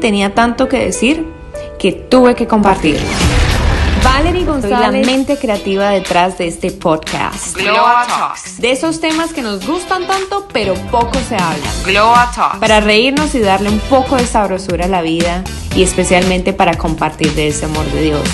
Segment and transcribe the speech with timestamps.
[0.00, 1.26] tenía tanto que decir
[1.78, 2.98] que tuve que compartir.
[4.02, 7.56] Valerie González, Soy la mente creativa detrás de este podcast.
[7.56, 8.60] Glow Talks.
[8.60, 11.66] De esos temas que nos gustan tanto, pero poco se habla.
[11.84, 12.58] Glow Talks.
[12.58, 15.42] Para reírnos y darle un poco de sabrosura a la vida
[15.74, 18.28] y especialmente para compartir de ese amor de Dios.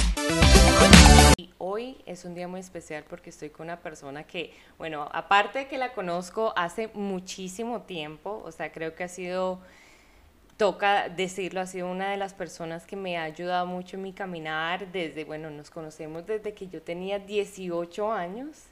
[1.38, 5.60] Y hoy es un día muy especial porque estoy con una persona que, bueno, aparte
[5.60, 9.60] de que la conozco hace muchísimo tiempo, o sea, creo que ha sido
[10.56, 14.12] toca decirlo, ha sido una de las personas que me ha ayudado mucho en mi
[14.12, 18.66] caminar desde, bueno, nos conocemos desde que yo tenía 18 años,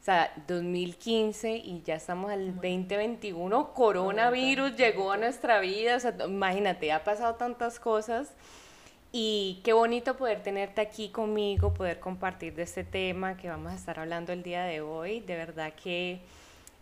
[0.00, 6.14] o sea, 2015 y ya estamos al 2021, coronavirus llegó a nuestra vida, o sea,
[6.26, 8.32] imagínate, ha pasado tantas cosas
[9.12, 13.74] y qué bonito poder tenerte aquí conmigo, poder compartir de este tema que vamos a
[13.74, 16.20] estar hablando el día de hoy, de verdad que...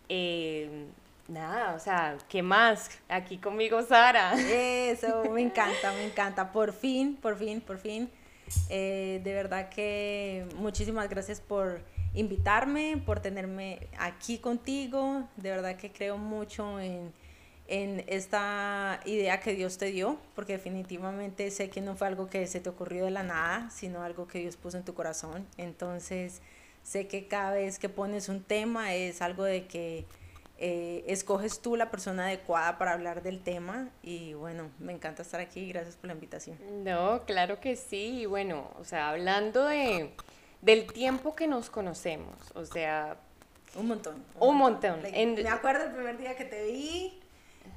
[0.07, 0.85] Eh,
[1.27, 2.89] Nada, o sea, ¿qué más?
[3.09, 4.33] Aquí conmigo Sara.
[4.33, 6.51] Eso, me encanta, me encanta.
[6.51, 8.09] Por fin, por fin, por fin.
[8.69, 11.81] Eh, de verdad que muchísimas gracias por
[12.13, 15.27] invitarme, por tenerme aquí contigo.
[15.35, 17.11] De verdad que creo mucho en,
[17.67, 22.45] en esta idea que Dios te dio, porque definitivamente sé que no fue algo que
[22.45, 25.47] se te ocurrió de la nada, sino algo que Dios puso en tu corazón.
[25.57, 26.43] Entonces,
[26.83, 30.05] sé que cada vez que pones un tema es algo de que
[30.57, 35.41] eh, escoges tú la persona adecuada para hablar del tema y bueno, me encanta estar
[35.41, 36.57] aquí, gracias por la invitación.
[36.83, 40.13] No, claro que sí, y bueno, o sea, hablando de,
[40.61, 43.17] del tiempo que nos conocemos, o sea...
[43.75, 44.23] Un montón.
[44.39, 45.01] Un, montón.
[45.01, 47.19] Me acuerdo el primer día que te vi,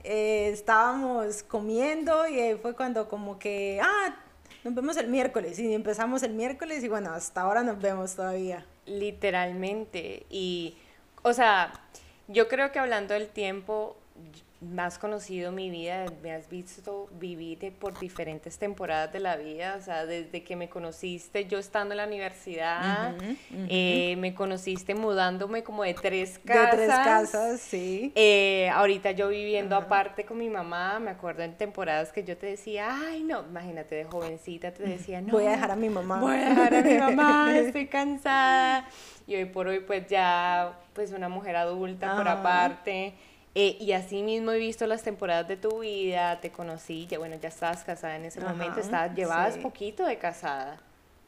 [0.04, 4.14] eh, estábamos comiendo y fue cuando como que, ah,
[4.62, 8.64] nos vemos el miércoles y empezamos el miércoles y bueno, hasta ahora nos vemos todavía.
[8.86, 10.78] Literalmente, y,
[11.22, 11.72] o sea
[12.28, 13.96] yo creo que hablando del tiempo,
[14.76, 19.82] has conocido mi vida, me has visto vivir por diferentes temporadas de la vida, o
[19.82, 23.14] sea, desde que me conociste yo estando en la universidad,
[23.50, 26.70] eh, me conociste mudándome como de tres casas.
[26.70, 28.12] De tres casas, sí.
[28.16, 32.46] Eh, ahorita yo viviendo aparte con mi mamá, me acuerdo en temporadas que yo te
[32.46, 35.32] decía, ay, no, imagínate, de jovencita te decía, no.
[35.32, 36.20] Voy a dejar a mi mamá.
[36.20, 38.88] Voy a dejar a mi mamá, estoy cansada.
[39.28, 43.14] Y hoy por hoy, pues ya, pues una mujer adulta por aparte
[43.60, 47.36] eh, y así mismo he visto las temporadas de tu vida, te conocí, ya bueno,
[47.40, 50.80] ya estabas casada en ese momento, estabas, llevabas poquito de casada.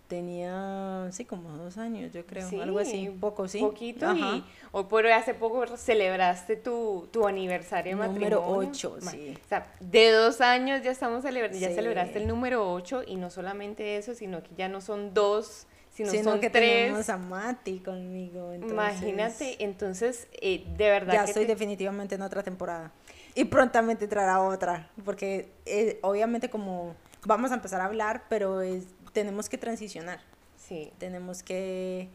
[0.07, 3.59] Tenía, sí, como dos años, yo creo, algo así, un poco, sí.
[3.59, 8.71] Poquito, y hoy por hoy hace poco celebraste tu, tu aniversario de número matrimonio.
[8.71, 9.35] 8, sí.
[9.45, 13.31] O sea, de dos años ya estamos celebrando, ya celebraste el número 8, y no
[13.31, 15.67] solamente eso, sino que ya no son dos
[16.07, 16.85] sino, son que tres.
[16.85, 18.55] tenemos a Mati conmigo.
[18.55, 21.15] Imagínate, entonces, eh, de verdad.
[21.15, 22.93] Ya estoy definitivamente en otra temporada.
[23.35, 26.95] Y prontamente entrará otra, porque eh, obviamente como
[27.25, 30.21] vamos a empezar a hablar, pero es, tenemos que transicionar.
[30.57, 30.93] Sí.
[30.99, 32.09] Tenemos que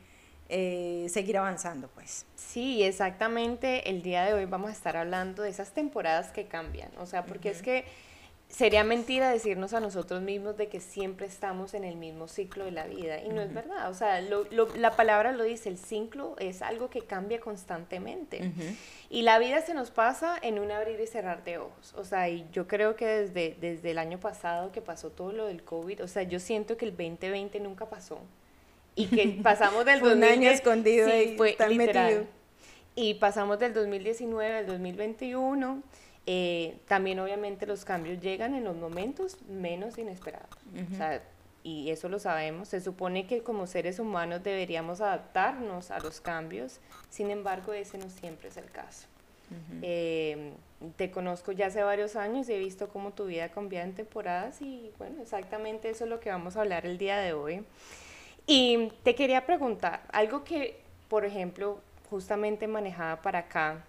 [0.50, 2.26] eh, seguir avanzando, pues.
[2.36, 3.90] Sí, exactamente.
[3.90, 6.92] El día de hoy vamos a estar hablando de esas temporadas que cambian.
[6.98, 7.86] O sea, porque es que
[8.56, 12.72] sería mentira decirnos a nosotros mismos de que siempre estamos en el mismo ciclo de
[12.72, 13.90] la vida y no es verdad.
[13.90, 18.54] O sea, la palabra lo dice, el ciclo es algo que cambia constantemente
[19.10, 21.94] y la vida se nos pasa en un abrir y cerrar de ojos.
[21.98, 25.48] O sea, y yo creo que desde, desde el año pasado que pasó todo lo
[25.48, 28.20] del COVID, o sea, yo siento que el 2020 nunca pasó
[28.96, 32.26] y que pasamos del un año escondido sí, fue literal.
[32.96, 35.84] Y pasamos del 2019 al 2021
[36.26, 40.50] eh, también obviamente los cambios llegan en los momentos menos inesperados.
[41.64, 42.70] y eso lo sabemos.
[42.70, 48.10] Se supone que como seres humanos deberíamos adaptarnos a los cambios, sin embargo ese no
[48.10, 49.08] siempre es el caso.
[49.82, 50.54] Eh,
[50.96, 54.62] te conozco ya hace varios años y he visto cómo tu vida cambia en temporadas
[54.62, 57.64] y bueno, exactamente eso es lo que vamos a hablar el día de hoy.
[58.48, 63.84] Y te quería preguntar, algo que, por ejemplo, justamente manejaba para acá,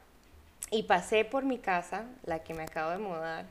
[0.70, 3.46] y pasé por mi casa, la que me acabo de mudar,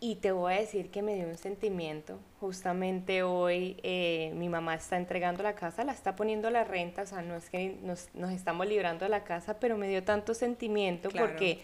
[0.00, 2.18] y te voy a decir que me dio un sentimiento.
[2.40, 7.06] Justamente hoy eh, mi mamá está entregando la casa, la está poniendo la renta, o
[7.06, 11.08] sea, no es que nos, estamos librando de la casa, pero me dio tanto sentimiento
[11.10, 11.62] porque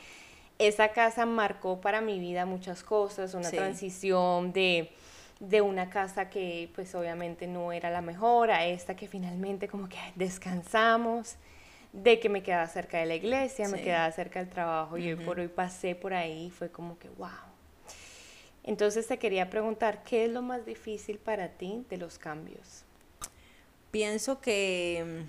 [0.59, 4.93] esa casa marcó para mi vida muchas cosas, una transición de
[5.41, 9.89] de una casa que pues obviamente no era la mejor a esta que finalmente como
[9.89, 11.37] que descansamos
[11.93, 15.25] de que me quedaba cerca de la iglesia, me quedaba cerca del trabajo y hoy
[15.25, 17.29] por hoy pasé por ahí y fue como que wow.
[18.65, 22.85] Entonces te quería preguntar, ¿qué es lo más difícil para ti de los cambios?
[23.91, 25.25] Pienso que,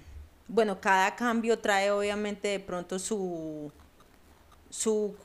[0.48, 3.72] bueno, cada cambio trae obviamente de pronto su,
[4.70, 5.16] su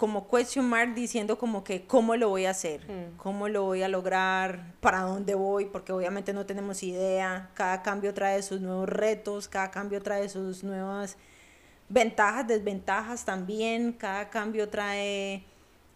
[0.00, 3.18] como question mark diciendo como que cómo lo voy a hacer, Mm.
[3.18, 8.14] cómo lo voy a lograr, para dónde voy, porque obviamente no tenemos idea, cada cambio
[8.14, 11.18] trae sus nuevos retos, cada cambio trae sus nuevas
[11.90, 15.44] ventajas, desventajas también, cada cambio trae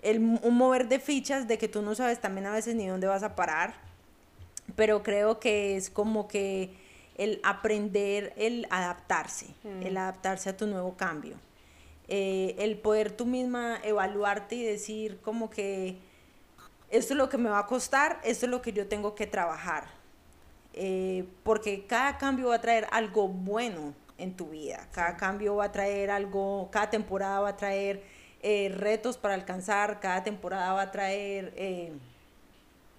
[0.03, 3.07] el, un mover de fichas de que tú no sabes también a veces ni dónde
[3.07, 3.73] vas a parar,
[4.77, 6.77] pero creo que es como que
[7.17, 9.47] el aprender, el adaptarse,
[9.81, 11.37] el adaptarse a tu nuevo cambio.
[12.09, 15.97] Eh, el poder tú misma evaluarte y decir como que
[16.91, 19.27] esto es lo que me va a costar, esto es lo que yo tengo que
[19.27, 19.87] trabajar.
[20.75, 25.67] Eh, porque cada cambio va a traer algo bueno en tu vida, cada cambio va
[25.67, 28.03] a traer algo, cada temporada va a traer
[28.43, 31.93] eh, retos para alcanzar, cada temporada va a traer,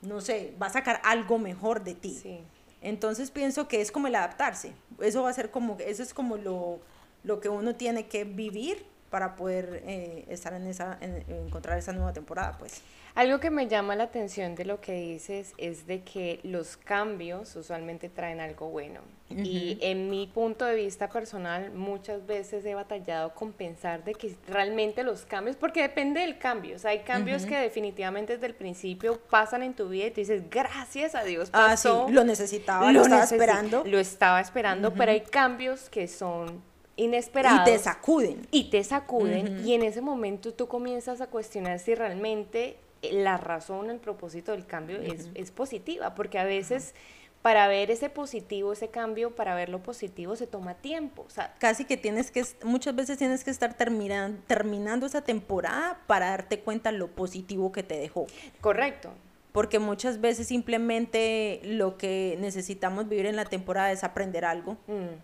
[0.02, 2.20] no sé, va a sacar algo mejor de ti.
[2.22, 2.40] Sí.
[2.82, 4.74] Entonces pienso que es como el adaptarse.
[5.00, 6.80] Eso va a ser como, eso es como lo,
[7.24, 11.94] lo que uno tiene que vivir para poder eh, estar en esa, en- encontrar esa
[11.94, 12.82] nueva temporada, pues.
[13.16, 17.56] Algo que me llama la atención de lo que dices es de que los cambios
[17.56, 19.00] usualmente traen algo bueno.
[19.30, 24.36] Y en mi punto de vista personal, muchas veces he batallado con pensar de que
[24.50, 28.54] realmente los cambios, porque depende del cambio, o sea, hay cambios que definitivamente desde el
[28.54, 32.08] principio pasan en tu vida y tú dices, gracias a Dios Ah, sí, pasó.
[32.10, 33.84] lo necesitaba, lo, estaba esperando.
[33.86, 36.62] Lo estaba esperando, pero hay cambios que son
[36.98, 38.48] y inesperados te sacuden.
[38.52, 43.38] y te sacuden y en ese momento tú comienzas a cuestionar si realmente eh, la
[43.38, 46.94] razón, el propósito del cambio es, es positiva, porque a veces
[47.42, 51.54] para ver ese positivo, ese cambio, para ver lo positivo se toma tiempo, o sea,
[51.60, 56.62] Casi que tienes que, muchas veces tienes que estar terminan- terminando esa temporada para darte
[56.62, 58.26] cuenta lo positivo que te dejó.
[58.62, 59.12] correcto,
[59.52, 65.16] Porque muchas veces simplemente lo que necesitamos vivir en la temporada es aprender algo, Mm,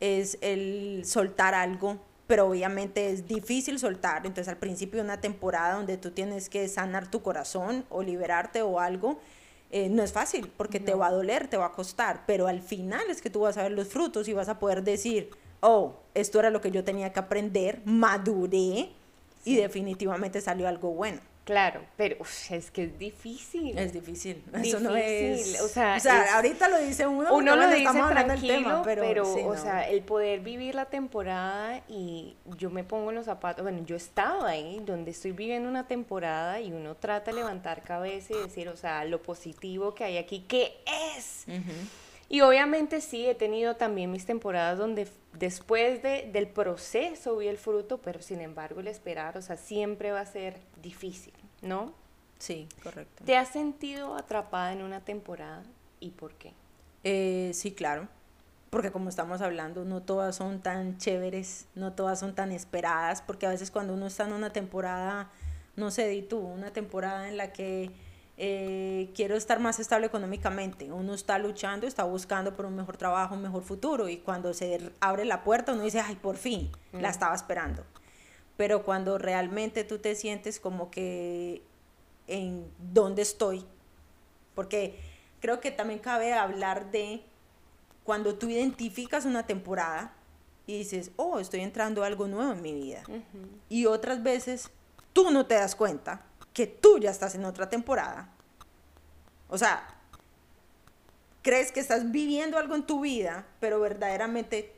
[0.00, 4.26] es el soltar algo, pero obviamente es difícil soltar.
[4.26, 8.62] Entonces al principio de una temporada donde tú tienes que sanar tu corazón o liberarte
[8.62, 9.20] o algo,
[9.70, 12.60] eh, no es fácil porque te va a doler, te va a costar, pero al
[12.60, 15.30] final es que tú vas a ver los frutos y vas a poder decir,
[15.60, 18.90] oh, esto era lo que yo tenía que aprender, maduré
[19.44, 21.20] y definitivamente salió algo bueno.
[21.50, 23.76] Claro, pero uf, es que es difícil.
[23.76, 25.38] Es difícil, eso no es...
[25.38, 29.40] Difícil, o sea, es- ahorita lo dice uno, Uno lo dice tranquilo, tema, pero, sí,
[29.44, 29.60] o no.
[29.60, 33.96] sea, el poder vivir la temporada y yo me pongo en los zapatos, bueno, yo
[33.96, 38.68] estaba ahí, donde estoy viviendo una temporada y uno trata de levantar cabeza y decir,
[38.68, 40.76] o sea, lo positivo que hay aquí, ¿qué
[41.16, 41.46] es?
[42.32, 47.58] Y obviamente sí, he tenido también mis temporadas donde después de, del proceso vi el
[47.58, 51.92] fruto, pero sin embargo el esperar, o sea, siempre va a ser difícil, ¿no?
[52.38, 53.24] Sí, correcto.
[53.24, 55.64] ¿Te has sentido atrapada en una temporada
[55.98, 56.52] y por qué?
[57.02, 58.06] Eh, sí, claro.
[58.70, 63.46] Porque como estamos hablando, no todas son tan chéveres, no todas son tan esperadas, porque
[63.46, 65.32] a veces cuando uno está en una temporada,
[65.74, 67.90] no sé, di tú, una temporada en la que
[68.42, 73.34] eh, quiero estar más estable económicamente, uno está luchando, está buscando por un mejor trabajo,
[73.34, 77.10] un mejor futuro, y cuando se abre la puerta uno dice, ay, por fin, la
[77.10, 77.84] estaba esperando.
[78.56, 81.60] Pero cuando realmente tú te sientes como que
[82.28, 83.66] en dónde estoy,
[84.54, 84.98] porque
[85.40, 87.22] creo que también cabe hablar de
[88.04, 90.14] cuando tú identificas una temporada
[90.66, 93.02] y dices, oh, estoy entrando a algo nuevo en mi vida.
[93.68, 94.70] Y otras veces
[95.12, 98.28] tú no te das cuenta que tú ya estás en otra temporada.
[99.48, 99.86] O sea,
[101.42, 104.74] crees que estás viviendo algo en tu vida, pero verdaderamente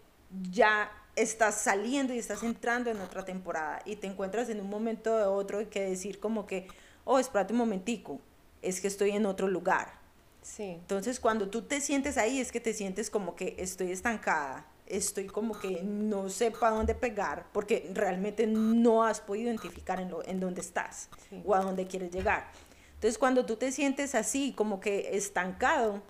[0.50, 5.16] ya estás saliendo y estás entrando en otra temporada y te encuentras en un momento
[5.16, 6.68] de otro que decir como que,
[7.04, 8.18] oh, espérate un momentico,
[8.62, 10.00] es que estoy en otro lugar.
[10.40, 10.64] Sí.
[10.64, 15.26] Entonces, cuando tú te sientes ahí, es que te sientes como que estoy estancada, estoy
[15.26, 20.24] como que no sé para dónde pegar, porque realmente no has podido identificar en, lo,
[20.26, 21.42] en dónde estás Sí.
[21.44, 22.50] o a dónde quieres llegar.
[22.94, 26.02] Entonces, cuando tú te sientes así, como que estancado,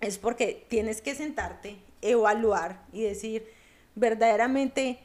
[0.00, 3.46] es porque tienes que sentarte, evaluar y decir
[3.94, 4.98] verdaderamente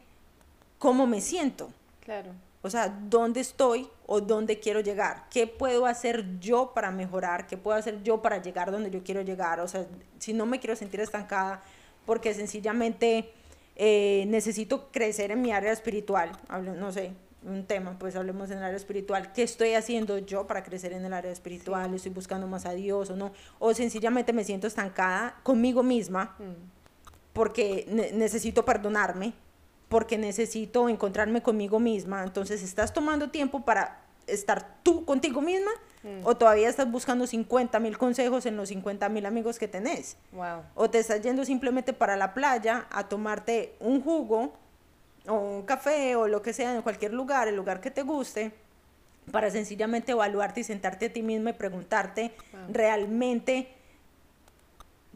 [0.80, 1.70] cómo me siento.
[2.02, 2.32] Claro.
[2.64, 5.26] O sea, ¿dónde estoy o dónde quiero llegar?
[5.30, 7.46] ¿Qué puedo hacer yo para mejorar?
[7.46, 9.60] ¿Qué puedo hacer yo para llegar donde yo quiero llegar?
[9.60, 9.86] O sea,
[10.18, 11.62] si no me quiero sentir estancada
[12.06, 13.32] porque sencillamente
[13.76, 17.12] eh, necesito crecer en mi área espiritual, hablo, no sé,
[17.44, 21.06] un tema, pues hablemos en el área espiritual, ¿qué estoy haciendo yo para crecer en
[21.06, 21.94] el área espiritual?
[21.94, 23.34] ¿Estoy buscando más a Dios o no?
[23.60, 26.36] O sencillamente me siento estancada conmigo misma
[27.34, 29.34] porque ne- necesito perdonarme,
[29.90, 32.24] porque necesito encontrarme conmigo misma.
[32.24, 35.72] Entonces, ¿estás tomando tiempo para estar tú contigo misma?
[36.24, 40.18] ¿O todavía estás buscando 50 mil consejos en los 50 mil amigos que tenés?
[40.32, 40.62] Wow.
[40.76, 44.54] ¿O te estás yendo simplemente para la playa a tomarte un jugo
[45.28, 48.52] o un café o lo que sea en cualquier lugar, el lugar que te guste,
[49.32, 52.32] para sencillamente evaluarte y sentarte a ti misma y preguntarte
[52.70, 53.70] realmente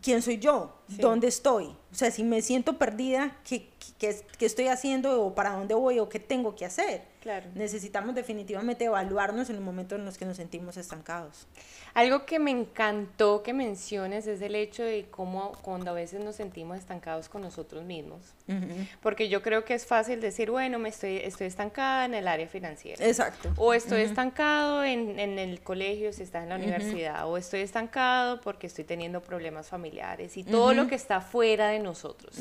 [0.01, 1.65] quién soy yo, dónde estoy.
[1.91, 6.00] O sea, si me siento perdida, ¿qué, qué, qué estoy haciendo o para dónde voy
[6.00, 7.01] o qué tengo que hacer?
[7.22, 7.48] Claro.
[7.53, 11.48] Necesitamos definitivamente evaluarnos en los momentos en los que nos sentimos estancados.
[11.93, 16.38] Algo que me encantó que menciones es el hecho de cómo cuando a veces nos
[16.38, 18.22] sentimos estancados con nosotros mismos.
[19.01, 22.48] Porque yo creo que es fácil decir, bueno, me estoy, estoy estancada en el área
[22.48, 23.05] financiera.
[23.05, 23.50] Exacto.
[23.58, 27.27] O estoy estancado en, en, el colegio si estás en la universidad.
[27.27, 31.79] O estoy estancado porque estoy teniendo problemas familiares y todo lo que está fuera de
[31.79, 32.38] nosotros.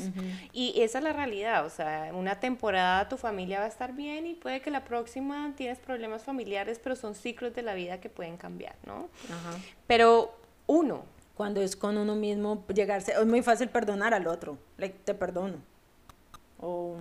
[0.53, 1.65] Y esa es la realidad.
[1.65, 5.53] O sea, una temporada tu familia va a estar bien y puede que la próxima
[5.55, 9.09] tienes problemas familiares, pero son ciclos de la vida que pueden cambiar, ¿no?
[9.87, 10.35] Pero
[10.67, 11.03] uno.
[11.35, 14.57] Cuando es con uno mismo, llegarse, es muy fácil perdonar al otro,
[15.05, 15.55] te perdono.
[16.59, 16.97] O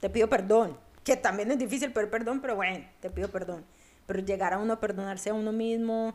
[0.00, 3.64] te pido perdón, que también es difícil pedir perdón, pero bueno, te pido perdón.
[4.04, 6.14] Pero llegar a uno a perdonarse a uno mismo,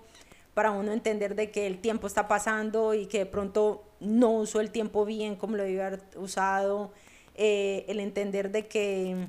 [0.53, 4.60] para uno entender de que el tiempo está pasando y que de pronto no usó
[4.60, 6.92] el tiempo bien como lo debía haber usado,
[7.36, 9.28] eh, el entender de que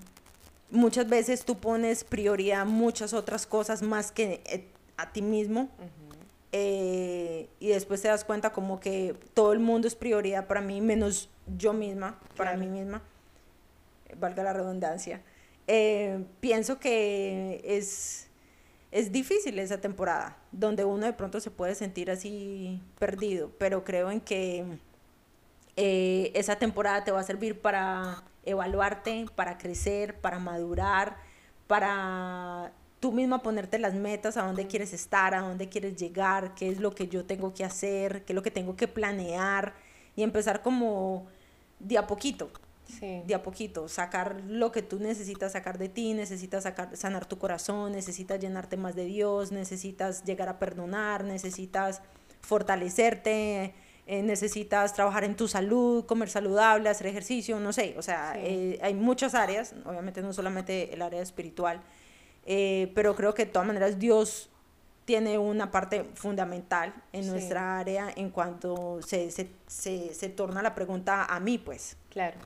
[0.70, 5.68] muchas veces tú pones prioridad a muchas otras cosas más que eh, a ti mismo.
[6.52, 10.80] Eh, y después te das cuenta como que todo el mundo es prioridad para mí,
[10.80, 13.02] menos yo misma, para mí misma,
[14.18, 15.20] valga la redundancia.
[15.66, 18.28] Eh, pienso que es,
[18.90, 24.10] es difícil esa temporada, donde uno de pronto se puede sentir así perdido, pero creo
[24.10, 24.78] en que
[25.76, 31.18] esa temporada te va a servir para evaluarte, para crecer, para madurar,
[31.66, 36.70] para tú misma ponerte las metas, a dónde quieres estar, a dónde quieres llegar, qué
[36.70, 39.74] es lo que yo tengo que hacer, qué es lo que tengo que planear
[40.14, 41.26] y empezar como
[41.78, 42.50] de a poquito.
[43.00, 47.36] De a poquito, sacar lo que tú necesitas sacar de ti, necesitas sacar, sanar tu
[47.36, 52.00] corazón, necesitas llenarte más de Dios, necesitas llegar a perdonar, necesitas
[52.40, 53.74] fortalecerte,
[54.06, 58.78] eh, necesitas trabajar en tu salud, comer saludable, hacer ejercicio, no sé, o sea, eh,
[58.80, 61.80] hay muchas áreas, obviamente no solamente el área espiritual,
[62.44, 64.48] eh, pero creo que de todas maneras Dios
[65.04, 70.74] tiene una parte fundamental en nuestra área en cuanto se, se, se, se, torna la
[70.74, 71.96] pregunta a mí, pues.
[72.10, 72.36] Claro.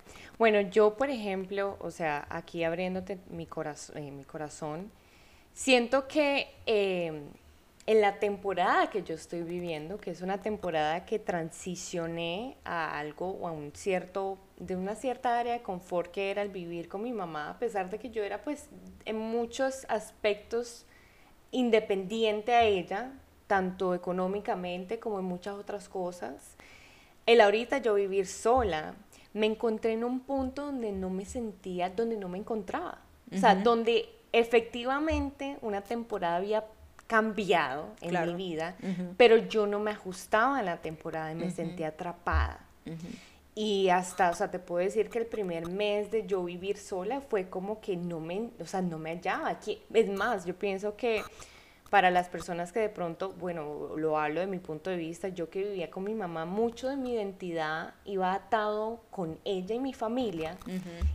[0.41, 4.91] Bueno, yo, por ejemplo, o sea, aquí abriéndote mi, corazón, mi corazón,
[5.53, 12.57] siento que en la temporada que yo estoy viviendo, que es una temporada que transicioné
[12.65, 16.49] a algo o a un cierto, de una cierta área de confort que era el
[16.49, 18.71] vivir con mi mamá, a pesar de que yo era pues
[19.05, 20.87] en muchos aspectos
[21.51, 23.13] independiente a ella,
[23.47, 26.57] tanto económicamente como en muchas otras cosas.
[27.27, 28.95] El ahorita yo vivir sola,
[29.33, 32.99] me encontré en un punto donde no me sentía, donde no me encontraba.
[33.33, 36.65] O sea, donde efectivamente una temporada había
[37.07, 38.77] cambiado en mi vida,
[39.17, 42.61] pero yo no me ajustaba a la temporada y me sentía atrapada.
[43.55, 47.21] Y hasta, o sea, te puedo decir que el primer mes de yo vivir sola
[47.21, 49.49] fue como que no me, o sea, no me hallaba.
[49.49, 51.23] Aquí, es más, yo pienso que
[51.91, 55.51] para las personas que de pronto, bueno, lo hablo de mi punto de vista, yo
[55.51, 59.93] que vivía con mi mamá, mucho de mi identidad iba atado con ella y mi
[59.93, 60.57] familia.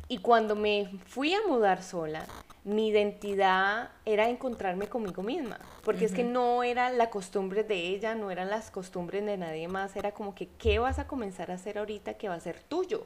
[0.10, 2.26] Y cuando me fui a mudar sola,
[2.66, 8.16] mi identidad era encontrarme conmigo misma, porque es que no era la costumbre de ella,
[8.16, 11.56] no eran las costumbres de nadie más, era como que, ¿qué vas a comenzar a
[11.56, 13.06] hacer ahorita que va a ser tuyo?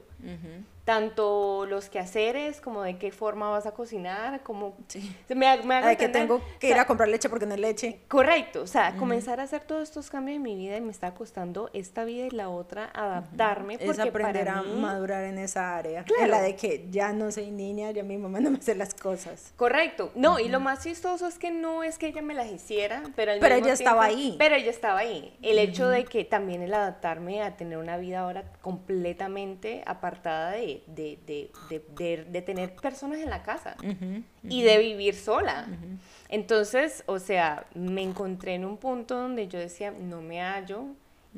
[0.86, 4.75] Tanto los quehaceres, como de qué forma vas a cocinar, como...
[4.88, 5.16] Sí.
[5.28, 8.00] Me, me que tengo que ir a comprar leche porque no hay leche.
[8.08, 11.13] Correcto, o sea, comenzar a hacer todos estos cambios en mi vida y me está
[11.13, 13.78] costando esta vida y la otra adaptarme.
[13.78, 16.24] Porque es aprender a madurar en esa área, claro.
[16.24, 18.94] en la de que ya no soy niña, ya mi mamá no me hace las
[18.94, 19.49] cosas.
[19.56, 20.12] Correcto.
[20.15, 23.34] No, y lo más chistoso es que no es que ella me las hiciera, pero
[23.39, 24.36] Pero ella estaba ahí.
[24.38, 25.36] Pero ella estaba ahí.
[25.41, 30.82] El hecho de que también el adaptarme a tener una vida ahora completamente apartada de,
[30.88, 31.20] de,
[31.70, 33.75] de, de tener personas en la casa
[34.44, 35.68] y de vivir sola.
[36.29, 40.86] Entonces, o sea, me encontré en un punto donde yo decía, no me hallo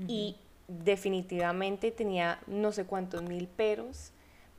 [0.07, 0.35] y
[0.67, 4.11] definitivamente tenía no sé cuántos mil peros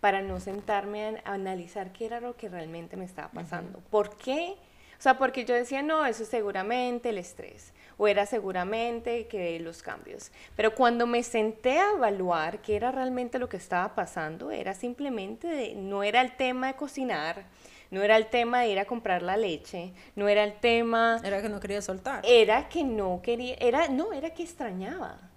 [0.03, 3.79] para no sentarme a, analizar qué era lo que realmente me estaba pasando.
[3.89, 4.57] ¿Por qué?
[4.99, 9.61] O sea, porque yo decía, no, eso es seguramente el estrés, o era seguramente que
[9.61, 10.33] los cambios.
[10.57, 15.47] Pero cuando me senté a evaluar qué era realmente lo que estaba pasando, era simplemente,
[15.47, 17.45] de, no era el tema de cocinar,
[17.93, 21.21] no era el tema de ir a comprar la leche, no era el tema...
[21.23, 22.25] Era que no quería soltar.
[22.27, 25.32] Era que no quería, era, no, era que extrañaba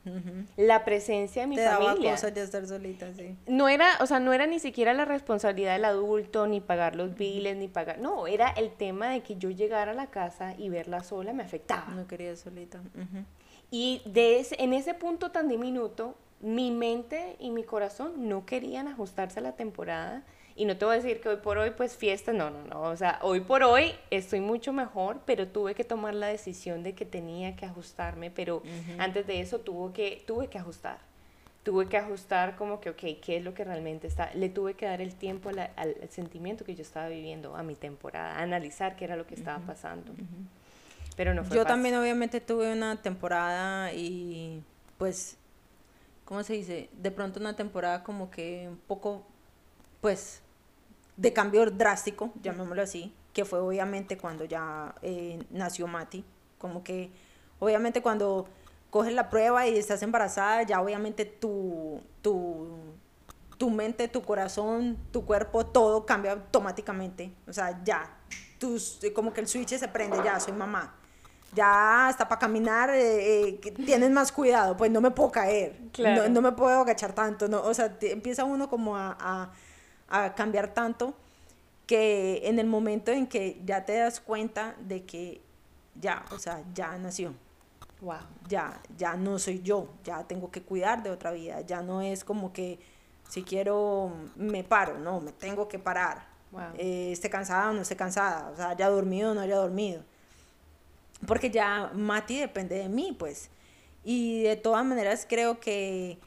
[0.57, 2.11] La presencia de mi Te daba familia.
[2.11, 3.35] cosas de estar solita, sí.
[3.47, 7.15] No era, o sea, no era ni siquiera la responsabilidad del adulto, ni pagar los
[7.15, 7.99] biles, ni pagar.
[7.99, 11.43] No, era el tema de que yo llegara a la casa y verla sola me
[11.43, 11.87] afectaba.
[11.95, 12.79] No quería solita.
[13.71, 18.87] Y de ese- en ese punto tan diminuto, mi mente y mi corazón no querían
[18.87, 20.23] ajustarse a la temporada.
[20.57, 22.81] Y no te voy a decir que hoy por hoy, pues fiesta, no, no, no.
[22.83, 26.95] O sea, hoy por hoy estoy mucho mejor, pero tuve que tomar la decisión de
[26.95, 28.31] que tenía que ajustarme.
[28.31, 28.63] Pero
[28.97, 30.99] antes de eso tuvo que, tuve que ajustar.
[31.63, 34.31] Tuve que ajustar como que, ok, ¿qué es lo que realmente está?
[34.33, 37.63] Le tuve que dar el tiempo la- al, al sentimiento que yo estaba viviendo, a
[37.63, 40.13] mi temporada, a analizar qué era lo que estaba pasando.
[41.17, 41.75] Pero no fue Yo fácil.
[41.75, 44.61] también obviamente tuve una temporada y
[44.97, 45.37] pues,
[46.23, 46.89] ¿cómo se dice?
[46.93, 49.25] De pronto una temporada como que un poco,
[50.01, 50.41] pues,
[51.17, 56.23] de cambio drástico, llamémoslo así, que fue obviamente cuando ya eh, nació Mati,
[56.57, 57.11] como que
[57.59, 58.47] obviamente cuando
[58.89, 62.67] coges la prueba y estás embarazada, ya obviamente tu, tu,
[63.57, 68.09] tu mente, tu corazón, tu cuerpo, todo cambia automáticamente, o sea, ya,
[68.59, 70.95] tus, como que el switch se prende, ya, soy mamá.
[71.53, 76.23] Ya hasta para caminar eh, eh, tienes más cuidado, pues no me puedo caer, Claro.
[76.23, 79.51] no, no me puedo agachar tanto, no, o sea, te- empieza uno como a, a-
[80.07, 81.13] a cambiar tanto
[81.87, 85.41] que en el momento en que ya te das cuenta de que
[85.99, 87.33] ya, o sea, ya nació,
[88.01, 88.17] Wow.
[88.49, 92.23] ya, ya no soy yo, ya tengo que cuidar de otra vida, ya no es
[92.23, 92.79] como que
[93.29, 96.61] si quiero me paro, no, me tengo que parar, Wow.
[96.77, 100.03] Eh, esté cansada o no esté cansada, o sea, haya dormido o no haya dormido,
[101.27, 103.49] porque ya Mati depende de mí, pues,
[104.03, 106.19] y de todas maneras creo que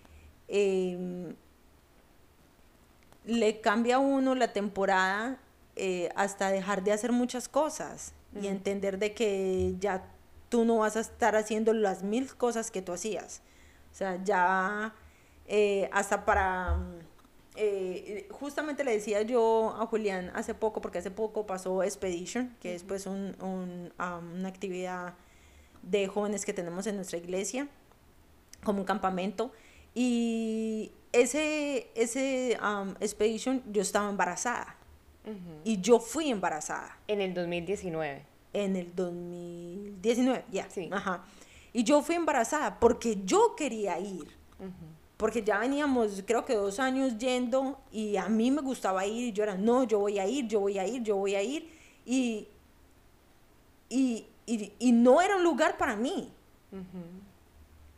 [0.48, 1.34] em,
[3.28, 5.38] le cambia a uno la temporada
[5.76, 10.04] eh, hasta dejar de hacer muchas cosas y entender de que ya
[10.48, 13.42] tú no vas a estar haciendo las mil cosas que tú hacías.
[13.92, 14.94] O sea, ya
[15.46, 16.74] eh, hasta para...
[16.76, 16.98] mm,
[17.56, 22.74] eh, justamente le decía yo a Julián hace poco, porque hace poco pasó Expedition, que
[22.74, 25.14] es pues un- un, um, una actividad
[25.82, 27.68] de jóvenes que tenemos en nuestra iglesia,
[28.64, 29.52] como un campamento.
[29.94, 34.74] Y ese, ese um, Expedition yo estaba embarazada.
[35.62, 38.24] Y yo fui embarazada En el 2019.
[38.54, 40.88] en el 2019, ya, Sí.
[40.90, 41.22] ajá.
[41.74, 44.26] Y yo fui embarazada porque yo quería ir,
[45.18, 49.32] porque ya veníamos, creo que dos años yendo y a mí me gustaba ir y
[49.32, 51.68] yo era, no, yo voy a ir, yo voy a ir, yo voy a ir
[52.06, 52.48] y,
[53.90, 56.32] y, y, y no era un lugar para mí.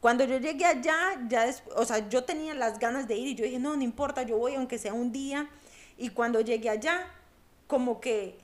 [0.00, 0.96] Cuando yo llegué allá,
[1.28, 3.82] ya des- o sea, yo tenía las ganas de ir y yo dije, no, no
[3.82, 5.48] importa, yo voy aunque sea un día.
[5.98, 7.06] Y cuando llegué allá,
[7.66, 8.38] como que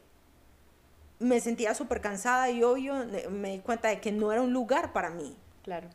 [1.19, 2.95] me sentía súper cansada y obvio
[3.31, 5.35] me di cuenta de que no era un lugar para mí.
[5.63, 5.89] Claro.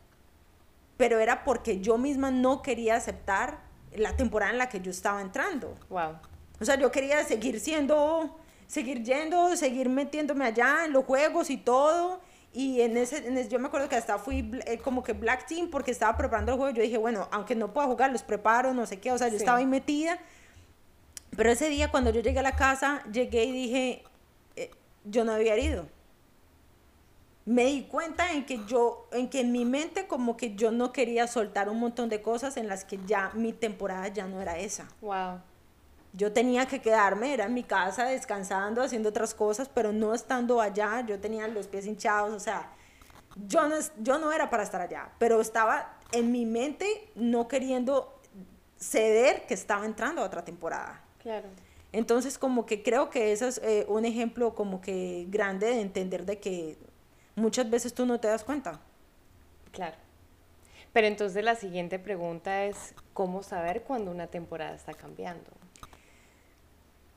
[0.96, 3.60] Pero era porque yo misma no quería aceptar
[3.94, 5.76] la temporada en la que yo estaba entrando.
[5.88, 6.16] Wow.
[6.60, 11.56] O sea, yo quería seguir siendo, seguir yendo, seguir metiéndome allá en los juegos y
[11.56, 12.20] todo.
[12.54, 15.46] Y en ese, en ese- yo me acuerdo que hasta fui eh, como que Black
[15.46, 16.74] Team porque estaba preparando el juego.
[16.74, 19.10] Yo dije, bueno, aunque no pueda jugar, los preparo, no sé qué.
[19.12, 19.38] O sea, yo Sí.
[19.38, 20.18] estaba ahí metida.
[21.34, 24.02] Pero ese día cuando yo llegué a la casa, llegué y dije,
[24.56, 24.70] eh,
[25.04, 25.86] yo no había ido.
[27.44, 30.92] Me di cuenta en que yo, en que en mi mente como que yo no
[30.92, 34.58] quería soltar un montón de cosas en las que ya mi temporada ya no era
[34.58, 34.86] esa.
[35.00, 35.40] Wow.
[36.12, 40.60] Yo tenía que quedarme, era en mi casa descansando, haciendo otras cosas, pero no estando
[40.60, 42.70] allá, yo tenía los pies hinchados, o sea,
[43.46, 48.20] yo no, yo no era para estar allá, pero estaba en mi mente no queriendo
[48.78, 51.00] ceder que estaba entrando a otra temporada.
[51.22, 51.48] Claro.
[51.92, 56.24] Entonces, como que creo que eso es eh, un ejemplo como que grande de entender
[56.24, 56.78] de que
[57.36, 58.80] muchas veces tú no te das cuenta.
[59.72, 59.96] Claro.
[60.92, 65.50] Pero entonces la siguiente pregunta es, ¿cómo saber cuando una temporada está cambiando?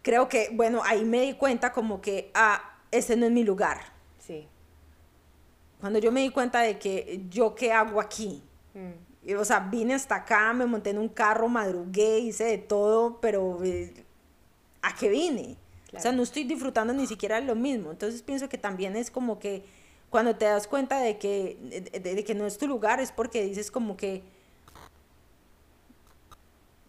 [0.05, 3.81] Creo que, bueno, ahí me di cuenta como que, ah, ese no es mi lugar.
[4.19, 4.47] Sí.
[5.79, 8.43] Cuando yo me di cuenta de que yo qué hago aquí.
[8.75, 8.91] Mm,
[9.27, 13.19] Y, O sea, vine hasta acá, me monté en un carro, madrugué, hice de todo,
[13.19, 14.05] pero eh,
[14.83, 15.57] ¿a qué vine?
[15.91, 17.89] O sea, no estoy disfrutando ni siquiera lo mismo.
[17.89, 19.63] Entonces pienso que también es como que
[20.11, 21.57] cuando te das cuenta de que,
[21.99, 24.21] de que no es tu lugar, es porque dices como que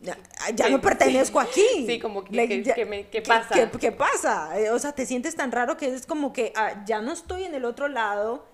[0.07, 1.85] ya, ya no pertenezco aquí.
[1.87, 3.55] Sí, como que- Like, que- ya- que me- ¿qué ¿qué- pasa?
[3.55, 4.59] qué- qué pasa?
[4.59, 7.45] Eh, O sea, te sientes tan raro que es como que ah, ya no estoy
[7.45, 8.47] en el otro lado,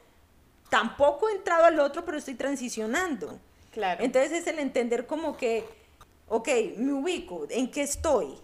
[0.71, 3.39] tampoco he entrado al otro, pero estoy transicionando.
[3.73, 4.03] Claro.
[4.05, 5.65] Entonces es el entender como que,
[6.29, 8.39] ok, me ubico, ¿en qué estoy?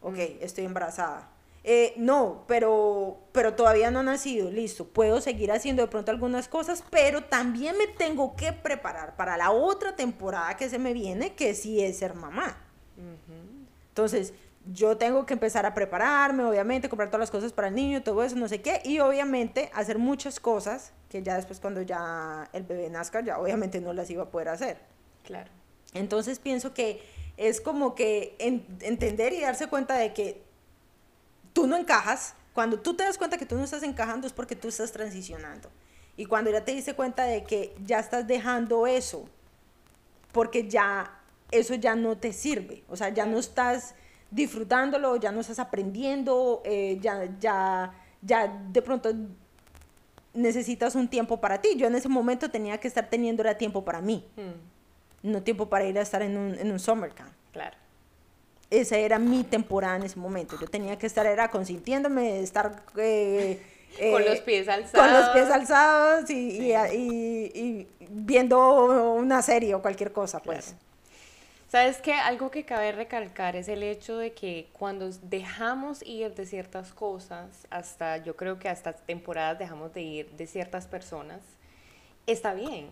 [0.00, 1.30] Ok, estoy embarazada.
[1.66, 6.46] Eh, no, pero, pero todavía no ha nacido, listo, puedo seguir haciendo de pronto algunas
[6.46, 11.34] cosas, pero también me tengo que preparar para la otra temporada que se me viene,
[11.34, 12.58] que sí es ser mamá.
[13.88, 14.34] Entonces,
[14.72, 18.22] yo tengo que empezar a prepararme, obviamente, comprar todas las cosas para el niño, todo
[18.22, 22.64] eso, no sé qué, y obviamente hacer muchas cosas que ya después cuando ya el
[22.64, 24.76] bebé nazca, ya obviamente no las iba a poder hacer.
[25.22, 25.50] Claro.
[25.94, 27.00] Entonces pienso que
[27.38, 30.43] es como que entender y darse cuenta de que
[31.54, 32.34] tú no encajas.
[32.52, 35.70] Cuando tú te das cuenta que tú no estás encajando es porque tú estás transicionando.
[36.16, 39.26] Y cuando ya te diste cuenta de que ya estás dejando eso,
[40.30, 41.18] porque ya
[41.50, 43.94] eso ya no te sirve, o sea, ya no estás
[44.30, 49.12] disfrutándolo, ya no estás aprendiendo, eh, ya, ya, ya de pronto
[50.34, 51.76] necesitas un tiempo para ti.
[51.76, 55.30] Yo en ese momento tenía que estar teniendo era tiempo para mí, hmm.
[55.30, 57.32] no tiempo para ir a estar en un, en un summer camp.
[57.52, 57.83] Claro
[58.70, 60.56] esa era mi temporada en ese momento.
[60.60, 62.82] Yo tenía que estar, era consintiéndome, estar...
[62.96, 63.60] Eh,
[64.12, 65.06] con los pies alzados.
[65.06, 70.74] Con los pies alzados y, y, viendo una serie o cualquier cosa, pues.
[71.68, 72.14] ¿Sabes qué?
[72.14, 77.66] Algo que cabe recalcar es el hecho de que cuando dejamos ir de ciertas cosas,
[77.70, 81.40] hasta yo creo que hasta temporadas dejamos de ir de ciertas personas,
[82.26, 82.90] está bien.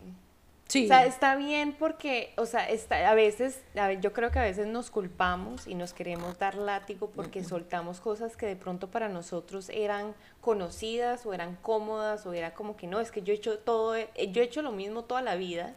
[0.84, 3.60] O sea, está bien porque, o sea, está, a veces,
[4.00, 8.36] yo creo que a veces nos culpamos y nos queremos dar látigo porque soltamos cosas
[8.36, 13.00] que de pronto para nosotros eran conocidas o eran cómodas o era como que no,
[13.00, 15.74] es que yo he hecho todo, eh, yo he hecho lo mismo toda la vida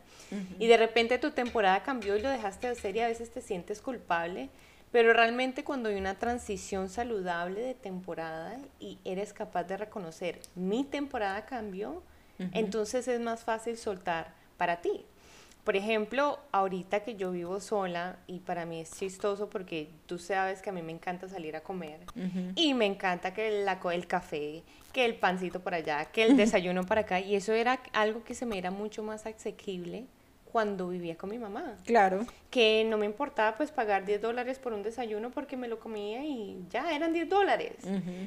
[0.59, 3.41] y de repente tu temporada cambió y lo dejaste de hacer y a veces te
[3.41, 4.49] sientes culpable.
[4.91, 10.85] Pero realmente cuando hay una transición saludable de temporada y eres capaz de reconocer mi
[10.85, 12.01] temporada cambió,
[12.53, 15.05] entonces es más fácil soltar para ti.
[15.65, 20.61] Por ejemplo, ahorita que yo vivo sola y para mí es chistoso porque tú sabes
[20.61, 22.01] que a mí me encanta salir a comer
[22.55, 24.61] y me encanta que el, el café,
[24.93, 28.35] que el pancito por allá, que el desayuno para acá y eso era algo que
[28.35, 30.05] se me era mucho más asequible
[30.51, 31.77] cuando vivía con mi mamá.
[31.83, 32.27] Claro.
[32.51, 36.23] Que no me importaba pues pagar 10 dólares por un desayuno porque me lo comía
[36.23, 37.73] y ya eran 10 dólares.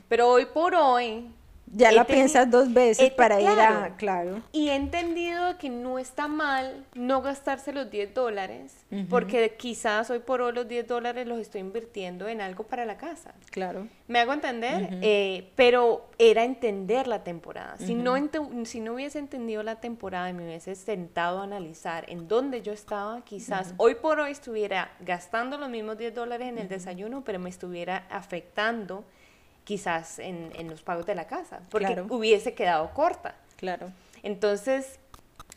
[0.09, 1.31] Pero hoy por hoy
[1.73, 4.43] ya la piensas dos veces para ir a, claro.
[4.53, 10.21] Y he entendido que no está mal no gastarse los 10 dólares, porque quizás hoy
[10.21, 13.35] por hoy los 10 dólares los estoy invirtiendo en algo para la casa.
[13.51, 13.87] Claro.
[14.07, 14.99] ¿Me hago entender?
[15.03, 17.77] Eh, pero era entender la temporada.
[17.79, 18.17] Si, no
[18.65, 22.73] si no hubiese entendido la temporada y me hubiese sentado a analizar en dónde yo
[22.73, 27.39] estaba, quizás hoy por hoy estuviera gastando los mismos 10 dólares en el desayuno, pero
[27.39, 29.05] me estuviera afectando
[29.69, 33.35] quizás en, en los pagos de la casa, porque hubiese quedado corta.
[33.59, 33.93] Claro.
[34.23, 34.99] Entonces,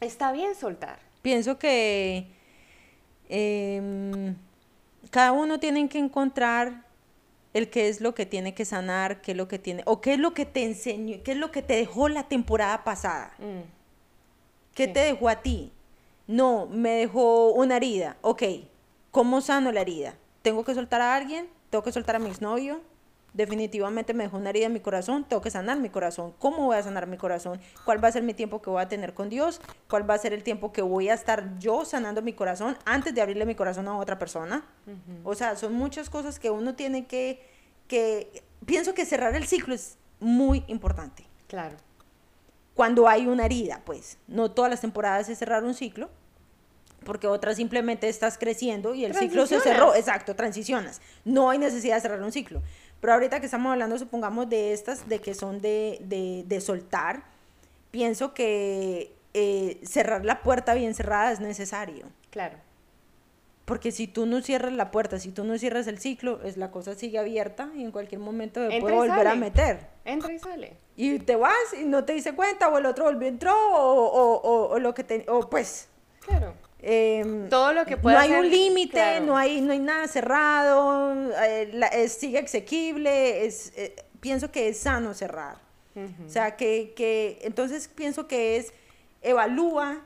[0.02, 1.00] está bien soltar.
[1.22, 2.28] Pienso que
[3.30, 4.36] em,
[5.12, 6.84] cada uno tiene que encontrar
[7.54, 10.16] el qué es lo que tiene que sanar, qué es lo que tiene, o qué
[10.16, 13.34] es lo que te enseñó, qué es lo que te dejó la temporada pasada.
[13.38, 13.62] Mm.
[14.74, 15.72] ¿Qué te dejó a ti?
[16.28, 18.18] No, me dejó una herida.
[18.20, 18.44] Ok,
[19.10, 20.16] ¿cómo sano la herida?
[20.42, 21.48] ¿Tengo que soltar a alguien?
[21.70, 22.82] ¿Tengo que soltar a mi exnovio?
[23.34, 26.34] Definitivamente me dejó una herida en mi corazón, tengo que sanar mi corazón.
[26.40, 27.62] ¿Cómo voy a sanar mi corazón?
[27.86, 29.62] ¿Cuál va a ser mi tiempo que voy a tener con Dios?
[29.90, 33.16] ¿Cuál va a ser el tiempo que voy a estar yo sanando mi corazón antes
[33.16, 34.66] de abrirle mi corazón a otra persona?
[35.24, 37.48] O sea, son muchas cosas que uno tiene que,
[37.88, 41.26] que, pienso que cerrar el ciclo es muy importante.
[41.48, 41.78] Claro.
[42.74, 46.10] Cuando hay una herida, pues, no todas las temporadas es cerrar un ciclo,
[47.04, 51.02] porque otras simplemente estás creciendo y el ciclo se cerró, exacto, transicionas.
[51.26, 52.62] No hay necesidad de cerrar un ciclo.
[53.02, 57.24] Pero ahorita que estamos hablando, supongamos, de estas, de que son de, soltar,
[57.90, 62.06] pienso que eh, cerrar la puerta bien cerrada es necesario.
[62.30, 62.58] Claro.
[63.66, 66.72] Porque si tú no cierras la puerta, si tú no cierras el ciclo, es la
[66.72, 69.88] cosa sigue abierta y en cualquier momento te puede volver a meter.
[70.06, 70.78] Entra y sale.
[70.96, 74.80] Y te vas y no te dice cuenta, o el otro volvió entró, o, o,
[74.80, 75.26] lo que te.
[75.30, 75.88] O pues.
[76.20, 76.54] Claro.
[76.82, 81.04] Em, Todo lo que pueda No hay un límite, no, hay, no hay nada cerrado,
[81.44, 85.58] eh, sigue exequible, es, eh, pienso que es sano cerrar.
[86.26, 88.74] O sea, que, que, entonces pienso que es,
[89.22, 90.02] evalúa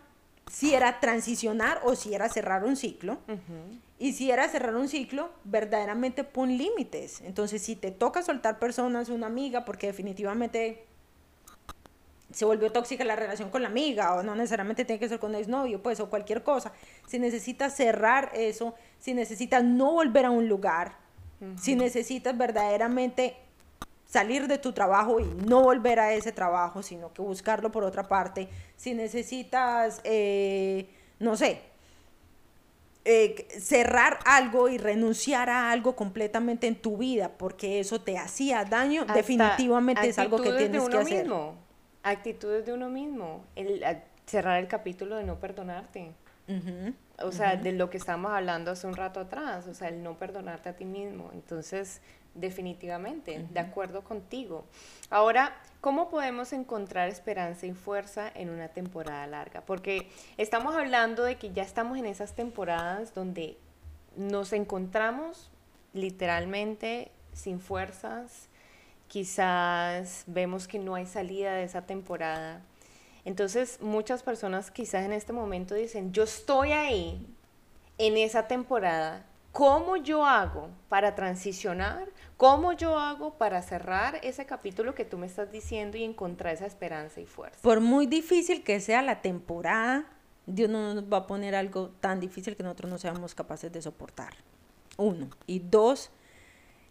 [0.51, 3.19] si era transicionar o si era cerrar un ciclo.
[3.97, 7.21] Y si era cerrar un ciclo, verdaderamente pon límites.
[7.21, 10.85] Entonces, si te toca soltar personas, una amiga, porque definitivamente
[12.35, 15.33] se volvió tóxica la relación con la amiga o no necesariamente tiene que ser con
[15.35, 16.73] el novio, pues, o cualquier cosa.
[17.07, 20.97] Si necesitas cerrar eso, si necesitas no volver a un lugar,
[21.57, 23.37] si necesitas verdaderamente
[24.05, 28.03] salir de tu trabajo y no volver a ese trabajo, sino que buscarlo por otra
[28.03, 31.61] parte, si necesitas, eh, no sé,
[33.05, 38.65] eh, cerrar algo y renunciar a algo completamente en tu vida porque eso te hacía
[38.65, 41.23] daño, Hasta definitivamente es algo que de tienes que hacer.
[41.23, 41.55] mismo,
[42.05, 43.43] actitudes de uno mismo.
[43.55, 43.83] El,
[44.25, 46.13] cerrar el capítulo de no perdonarte.
[47.23, 50.17] O sea, de lo que estábamos hablando hace un rato atrás, o sea, el no
[50.17, 51.31] perdonarte a ti mismo.
[51.33, 52.01] Entonces,
[52.35, 54.65] definitivamente, de acuerdo contigo.
[55.09, 59.61] Ahora, ¿cómo podemos encontrar esperanza y fuerza en una temporada larga?
[59.61, 63.57] Porque estamos hablando de que ya estamos en esas temporadas donde
[64.15, 65.49] nos encontramos
[65.93, 68.49] literalmente sin fuerzas,
[69.07, 72.61] quizás vemos que no hay salida de esa temporada.
[73.23, 77.27] Entonces, muchas personas quizás en este momento dicen, yo estoy ahí
[77.97, 82.07] en esa temporada, ¿cómo yo hago para transicionar?
[82.37, 86.65] ¿Cómo yo hago para cerrar ese capítulo que tú me estás diciendo y encontrar esa
[86.65, 87.61] esperanza y fuerza?
[87.61, 90.05] Por muy difícil que sea la temporada,
[90.45, 93.81] Dios no nos va a poner algo tan difícil que nosotros no seamos capaces de
[93.81, 94.33] soportar.
[94.97, 95.29] Uno.
[95.47, 96.11] Y dos,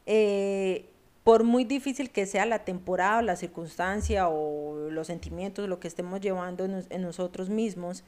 [0.07, 0.91] eh,
[1.25, 5.89] por muy difícil que sea la temporada, o la circunstancia o los sentimientos, lo que
[5.89, 8.05] estemos llevando en nosotros mismos,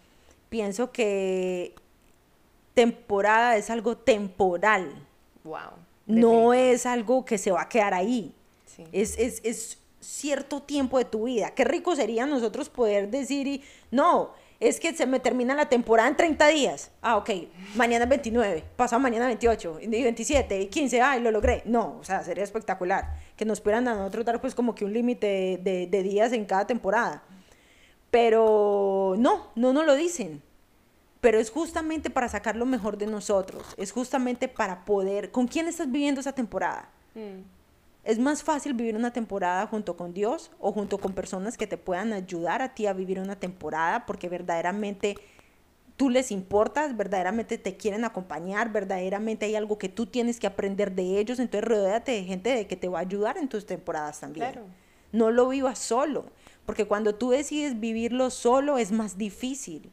[0.51, 1.75] pienso que
[2.75, 5.07] temporada es algo temporal,
[5.45, 5.71] Wow.
[6.07, 8.35] no es algo que se va a quedar ahí.
[8.67, 8.85] Sí.
[8.93, 11.53] Es, es, es cierto tiempo de tu vida.
[11.53, 16.09] Qué rico sería nosotros poder decir, y, no, es que se me termina la temporada
[16.09, 16.91] en 30 días.
[17.03, 17.31] Ah, ok,
[17.75, 21.63] mañana es 29, pasado mañana 28, y 27, y 15, ay, lo logré.
[21.67, 24.93] No, o sea, sería espectacular que nos pudieran a nosotros dar pues como que un
[24.93, 27.23] límite de, días en cada temporada.
[28.11, 30.43] Pero no, no nos lo dicen.
[31.21, 33.75] Pero es justamente para sacar lo mejor de nosotros.
[33.77, 35.33] Es justamente para poder...
[35.33, 36.89] ¿Con quién estás viviendo esa temporada?
[37.15, 37.41] Mm,
[38.07, 41.77] Es más fácil vivir una temporada junto con Dios o junto con personas que te
[41.77, 45.17] puedan ayudar a ti a vivir una temporada porque verdaderamente
[45.97, 50.93] tú les importas, verdaderamente te quieren acompañar, verdaderamente hay algo que tú tienes que aprender
[50.93, 54.21] de ellos, entonces rodéate de gente de que te va a ayudar en tus temporadas
[54.21, 54.53] también.
[54.53, 54.69] Claro.
[55.11, 56.27] No lo vivas solo,
[56.65, 59.91] porque cuando tú decides vivirlo solo es más difícil.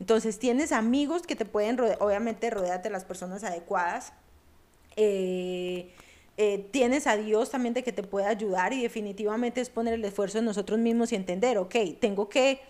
[0.00, 4.14] Entonces tienes amigos que te pueden rodear, obviamente rodéate de las personas adecuadas.
[4.96, 5.92] Eh,
[6.36, 10.04] eh, tienes a Dios también de que te puede ayudar y definitivamente es poner el
[10.04, 12.60] esfuerzo en nosotros mismos y entender, ok, tengo que,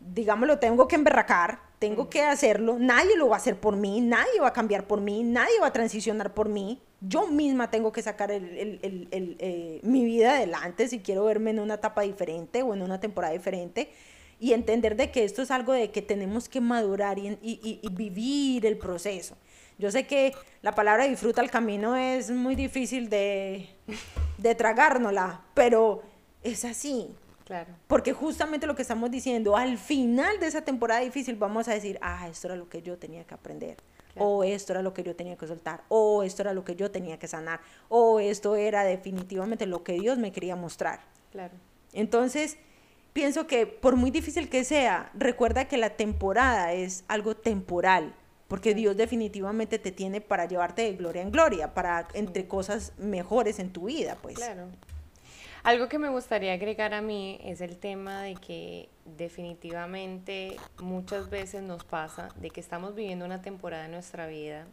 [0.00, 4.40] digámoslo, tengo que emberracar, tengo que hacerlo, nadie lo va a hacer por mí, nadie
[4.40, 8.02] va a cambiar por mí, nadie va a transicionar por mí, yo misma tengo que
[8.02, 12.98] sacar eh, mi vida adelante si quiero verme en una etapa diferente o en una
[12.98, 13.92] temporada diferente
[14.40, 18.76] y entender de que esto es algo de que tenemos que madurar y vivir el
[18.76, 19.36] proceso.
[19.82, 23.68] Yo sé que la palabra disfruta el camino es muy difícil de,
[24.38, 26.02] de tragárnosla, pero
[26.44, 27.08] es así.
[27.44, 27.72] claro.
[27.88, 31.98] Porque justamente lo que estamos diciendo, al final de esa temporada difícil vamos a decir,
[32.00, 33.76] ah, esto era lo que yo tenía que aprender,
[34.14, 34.28] Claro.
[34.28, 36.92] o esto era lo que yo tenía que soltar, o esto era lo que yo
[36.92, 41.00] tenía que sanar, o esto era definitivamente lo que Dios me quería mostrar.
[41.32, 41.54] Claro.
[41.92, 42.56] Entonces,
[43.14, 48.14] pienso que por muy difícil que sea, recuerda que la temporada es algo temporal,
[48.52, 53.58] porque Dios definitivamente te tiene para llevarte de gloria en gloria, para entre cosas mejores
[53.58, 54.34] en tu vida, pues.
[54.34, 54.66] Claro.
[55.62, 61.62] Algo que me gustaría agregar a mí es el tema de que definitivamente muchas veces
[61.62, 64.66] nos pasa de que estamos viviendo una temporada en nuestra vida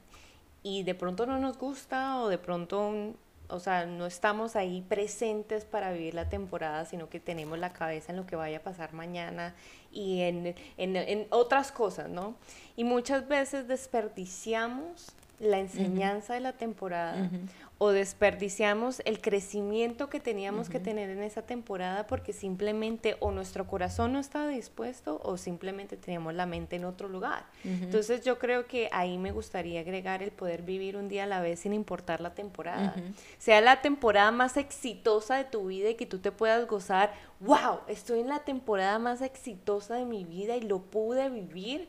[0.61, 3.15] y de pronto no nos gusta o de pronto,
[3.47, 8.11] o sea, no estamos ahí presentes para vivir la temporada, sino que tenemos la cabeza
[8.11, 9.55] en lo que vaya a pasar mañana
[9.91, 12.35] y en, en, en otras cosas, ¿no?
[12.75, 15.07] Y muchas veces desperdiciamos
[15.39, 17.29] la enseñanza de la temporada
[17.77, 23.67] o desperdiciamos el crecimiento que teníamos que tener en esa temporada porque simplemente o nuestro
[23.67, 27.45] corazón no estaba dispuesto o simplemente teníamos la mente en otro lugar.
[27.63, 31.39] Entonces yo creo que ahí me gustaría agregar el poder vivir un día a la
[31.39, 32.95] vez sin importar la temporada.
[33.37, 37.79] Sea la temporada más exitosa de tu vida y que tú te puedas gozar, wow,
[37.87, 41.87] estoy en la temporada más exitosa de mi vida y lo pude vivir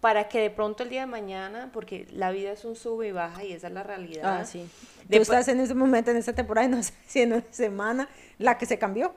[0.00, 3.12] para que de pronto el día de mañana, porque la vida es un sube y
[3.12, 4.40] baja y esa es la realidad.
[4.40, 4.66] Ah, sí.
[5.08, 7.32] De Tú pa- estás en ese momento, en esta temporada, y no sé si en
[7.34, 8.08] una semana,
[8.38, 9.14] la que se cambió.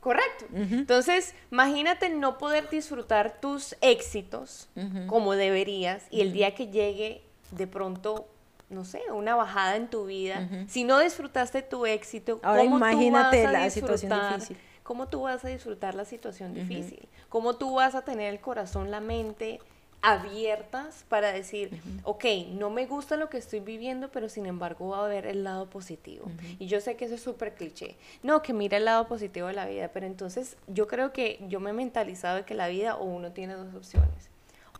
[0.00, 0.46] Correcto.
[0.54, 4.68] Entonces, imagínate no poder disfrutar tus éxitos
[5.06, 8.26] como deberías y el día que llegue de pronto,
[8.70, 12.86] no sé, una bajada en tu vida, si no disfrutaste tu éxito, Ahora ¿cómo tú
[12.86, 14.56] imagínate vas a la situación disfrutar- difícil.
[14.84, 17.06] ¿Cómo tú vas a disfrutar la situación difícil?
[17.28, 19.60] ¿Cómo tú vas a tener el corazón, la mente
[20.02, 25.04] abiertas para decir, ok, no me gusta lo que estoy viviendo, pero sin embargo va
[25.04, 26.26] a ver el lado positivo.
[26.58, 27.96] Y yo sé que eso es súper cliché.
[28.22, 31.60] No, que mira el lado positivo de la vida, pero entonces yo creo que yo
[31.60, 34.30] me he mentalizado de que la vida o uno tiene dos opciones.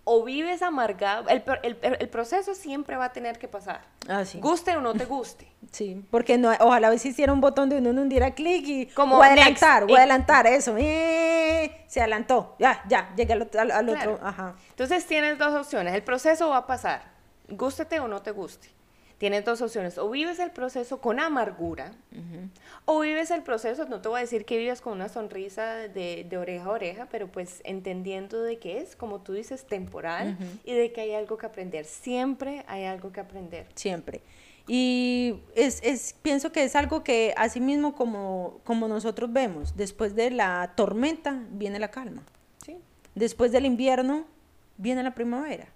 [0.04, 3.82] O vives amargado, el, el, el, proceso siempre va a tener que pasar.
[4.08, 4.40] Ah, sí.
[4.40, 5.48] Guste o no te guste.
[5.72, 9.18] Sí, porque no, ojalá si hiciera un botón de uno no diera clic y Como
[9.18, 13.42] voy a adelantar, voy a adelantar, eso, eh, se adelantó, ya, ya, llegué al,
[13.88, 14.54] otro, ajá.
[14.70, 17.02] Entonces tienes dos opciones, el proceso va a pasar,
[17.50, 18.68] gústete o no te guste.
[19.20, 21.92] Tienes dos opciones, o vives el proceso con amargura,
[22.86, 26.24] o vives el proceso, no te voy a decir que vives con una sonrisa de,
[26.26, 30.72] de oreja a oreja, pero pues entendiendo de que es, como tú dices, temporal y
[30.72, 31.84] de que hay algo que aprender.
[31.84, 33.66] Siempre hay algo que aprender.
[33.74, 34.22] Siempre.
[34.66, 40.14] Y es, es, pienso que es algo que así mismo como, como nosotros vemos, después
[40.14, 42.22] de la tormenta viene la calma.
[42.64, 42.78] Sí.
[43.14, 44.24] Después del invierno
[44.78, 45.68] viene la primavera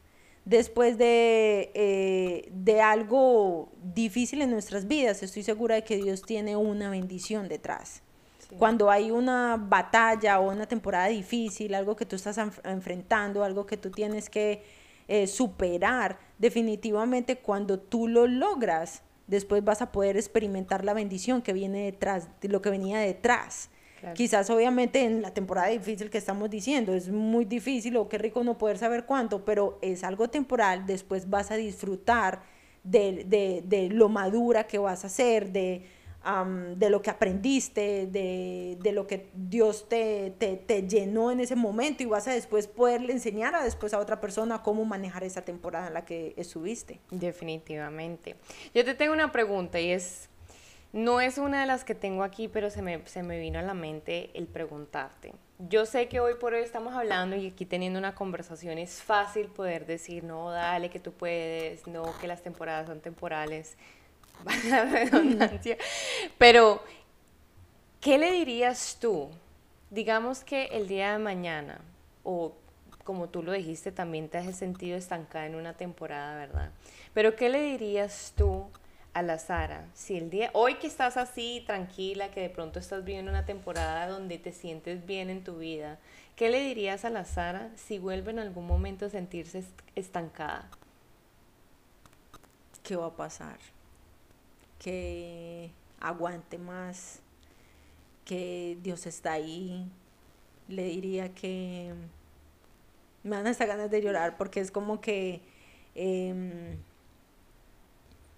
[0.44, 6.56] después de, eh, de algo difícil en nuestras vidas, estoy segura de que Dios tiene
[6.56, 8.02] una bendición detrás.
[8.58, 13.76] Cuando hay una batalla o una temporada difícil, algo que tú estás enfrentando, algo que
[13.76, 14.62] tú tienes que
[15.08, 21.52] eh, superar, definitivamente cuando tú lo logras, después vas a poder experimentar la bendición que
[21.52, 23.70] viene detrás, de lo que venía detrás.
[24.12, 28.44] Quizás obviamente en la temporada difícil que estamos diciendo, es muy difícil o qué rico
[28.44, 32.42] no poder saber cuánto, pero es algo temporal, después vas a disfrutar
[32.82, 35.86] de, lo madura que vas a ser, de,
[36.76, 42.06] de lo que aprendiste, de, lo que Dios te, te, llenó en ese momento y
[42.06, 45.94] vas a después poderle enseñar a después a otra persona cómo manejar esa temporada en
[45.94, 47.00] la que estuviste.
[47.10, 48.36] Definitivamente.
[48.74, 50.30] Yo te tengo una pregunta y es,
[50.94, 53.62] no es una de las que tengo aquí, pero se me, se me vino a
[53.62, 55.34] la mente el preguntarte.
[55.58, 59.48] Yo sé que hoy por hoy estamos hablando y aquí teniendo una conversación es fácil
[59.48, 63.76] poder decir, no, dale, que tú puedes, no, que las temporadas son temporales,
[64.68, 65.76] la redundancia.
[66.38, 66.80] Pero,
[68.00, 69.30] ¿qué le dirías tú?
[69.90, 71.80] Digamos que el día de mañana,
[72.22, 72.54] o
[73.02, 76.70] como tú lo dijiste, también te has sentido estancada en una temporada, ¿verdad?
[77.14, 78.68] Pero, ¿qué le dirías tú
[79.14, 83.04] a la Sara, si el día, hoy que estás así tranquila, que de pronto estás
[83.04, 86.00] viviendo una temporada donde te sientes bien en tu vida,
[86.34, 90.68] ¿qué le dirías a la Sara si vuelve en algún momento a sentirse estancada?
[92.82, 93.58] ¿Qué va a pasar?
[94.80, 97.20] Que aguante más,
[98.24, 99.88] que Dios está ahí.
[100.68, 101.94] Le diría que
[103.22, 105.40] me dan hasta ganas de llorar porque es como que...
[105.94, 106.76] Em,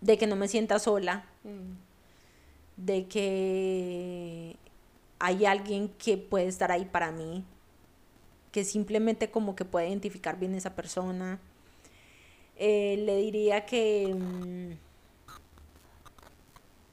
[0.06, 2.84] de que no me sienta sola, mm.
[2.84, 4.56] de que
[5.18, 7.44] hay alguien que puede estar ahí para mí,
[8.52, 11.40] que simplemente como que puede identificar bien esa persona.
[12.54, 14.72] Eh, le diría que, mm,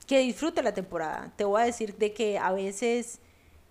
[0.07, 1.31] que disfrute la temporada.
[1.37, 3.19] Te voy a decir de que a veces,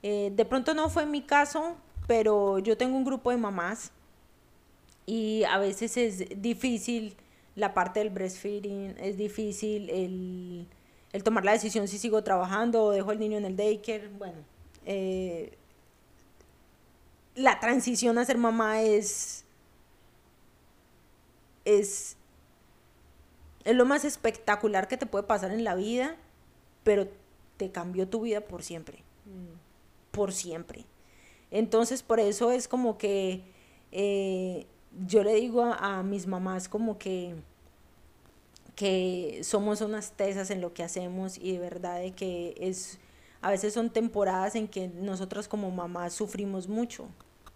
[0.04, 1.76] eh, de pronto no fue mi caso,
[2.06, 3.90] pero yo tengo un grupo de mamás
[5.04, 7.16] y a veces es difícil
[7.54, 13.12] la parte del breastfeeding, es difícil el, tomar la decisión si sigo trabajando o dejo
[13.12, 14.08] el niño en el daycare.
[14.08, 14.38] Bueno,
[14.86, 15.52] eh,
[17.34, 19.44] la transición a ser mamá es,
[21.64, 22.16] es,
[23.64, 26.16] es lo más espectacular que te puede pasar en la vida,
[26.84, 27.08] pero
[27.56, 28.98] te cambió tu vida por siempre.
[29.26, 30.10] Mm.
[30.10, 30.84] Por siempre.
[31.50, 33.42] Entonces, por eso es como que
[33.92, 34.66] eh,
[35.06, 37.34] yo le digo a, mis mamás como que,
[38.74, 42.98] que somos unas tesas en lo que hacemos y de verdad de que es,
[43.40, 47.06] a veces son temporadas en que nosotras como mamás sufrimos mucho,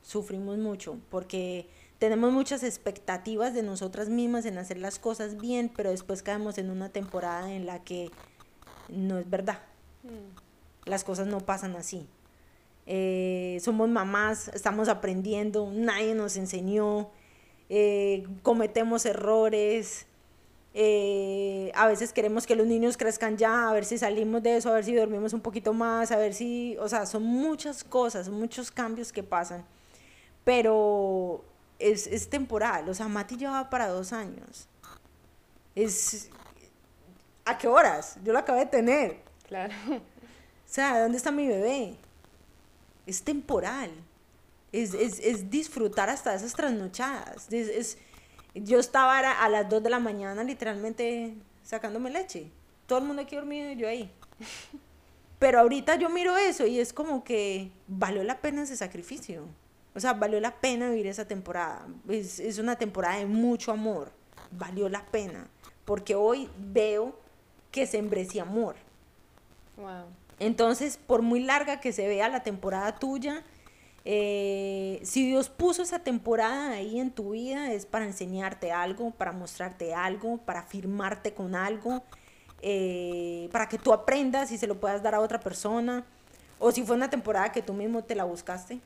[0.03, 1.69] sufrimos mucho, porque
[1.99, 6.71] tenemos muchas expectativas de nosotras mismas en hacer las cosas bien, pero después caemos en
[6.71, 8.11] una temporada en la que
[8.89, 9.61] no es verdad.
[10.03, 10.89] Mm.
[10.89, 12.07] Las cosas no pasan así.
[12.87, 17.11] Eh, somos mamás, estamos aprendiendo, nadie nos enseñó,
[17.69, 20.07] eh, cometemos errores,
[20.79, 24.69] eh, a veces queremos que los niños crezcan ya, a ver si salimos de eso,
[24.71, 28.29] a ver si dormimos un poquito más, a ver si, o sea, son muchas cosas,
[28.29, 29.65] muchos cambios que pasan,
[30.45, 31.43] pero
[31.79, 34.69] es, es temporal, o sea, Mati lleva para dos años.
[35.75, 36.31] Es,
[37.45, 38.19] ¿a qué horas?
[38.23, 39.17] Yo lo acabé de tener.
[39.49, 39.73] Claro.
[39.89, 41.97] O sea, ¿dónde está mi bebé?
[43.07, 43.93] Es temporal
[44.83, 47.53] es, disfrutar hasta esas trasnochadas.
[47.53, 47.99] Es,
[48.55, 52.51] yo estaba a las 2 de la mañana literalmente sacándome leche.
[52.87, 54.11] Todo el mundo aquí dormido y yo ahí.
[55.39, 59.47] Pero ahorita yo miro eso y es como que valió la pena ese sacrificio.
[59.95, 61.87] O sea, valió la pena vivir esa temporada.
[62.09, 64.13] Es, es una temporada de mucho amor.
[64.51, 65.47] Valió la pena.
[65.85, 67.19] Porque hoy veo
[67.71, 68.77] que sembré ese amor.
[69.77, 70.07] Wow.
[70.39, 73.43] Entonces, por muy larga que se vea la temporada tuya,
[74.09, 79.33] Eh, si Dios puso esa temporada ahí en tu vida es para enseñarte algo, para
[79.33, 82.05] mostrarte algo, para firmarte con algo,
[82.63, 86.05] eh, para que tú aprendas y se lo puedas dar a otra persona.
[86.61, 88.79] O si fue una temporada que tú mismo te la buscaste,